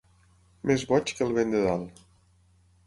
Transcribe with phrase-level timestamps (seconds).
[0.71, 2.05] Més boig que el vent de dalt.